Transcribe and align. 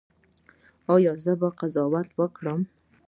ایا 0.93 1.13
زه 1.23 1.33
باید 1.39 1.55
قضاوت 1.59 2.09
وکړم؟ 2.13 2.61